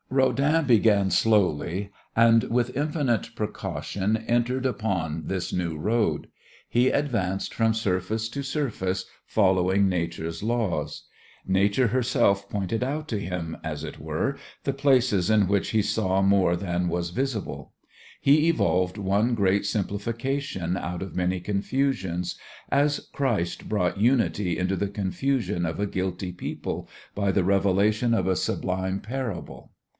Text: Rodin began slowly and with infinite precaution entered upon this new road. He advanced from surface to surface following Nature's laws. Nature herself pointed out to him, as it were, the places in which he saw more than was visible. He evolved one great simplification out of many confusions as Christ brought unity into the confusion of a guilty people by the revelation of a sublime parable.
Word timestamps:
Rodin 0.09 0.65
began 0.65 1.09
slowly 1.11 1.91
and 2.17 2.43
with 2.45 2.75
infinite 2.75 3.29
precaution 3.35 4.17
entered 4.27 4.65
upon 4.65 5.27
this 5.27 5.53
new 5.53 5.77
road. 5.77 6.27
He 6.67 6.89
advanced 6.89 7.53
from 7.53 7.73
surface 7.75 8.27
to 8.29 8.41
surface 8.43 9.05
following 9.25 9.87
Nature's 9.87 10.41
laws. 10.43 11.03
Nature 11.47 11.89
herself 11.89 12.49
pointed 12.49 12.83
out 12.83 13.07
to 13.09 13.19
him, 13.19 13.55
as 13.63 13.83
it 13.85 13.99
were, 13.99 14.37
the 14.63 14.73
places 14.73 15.29
in 15.29 15.47
which 15.47 15.69
he 15.69 15.83
saw 15.83 16.21
more 16.21 16.57
than 16.57 16.89
was 16.89 17.11
visible. 17.11 17.71
He 18.19 18.49
evolved 18.49 18.97
one 18.97 19.33
great 19.35 19.65
simplification 19.67 20.75
out 20.77 21.01
of 21.03 21.15
many 21.15 21.39
confusions 21.39 22.37
as 22.69 23.07
Christ 23.13 23.69
brought 23.69 23.99
unity 24.01 24.57
into 24.57 24.75
the 24.75 24.89
confusion 24.89 25.63
of 25.65 25.79
a 25.79 25.85
guilty 25.85 26.33
people 26.33 26.89
by 27.15 27.31
the 27.31 27.43
revelation 27.45 28.13
of 28.13 28.27
a 28.27 28.35
sublime 28.35 28.99
parable. 28.99 29.71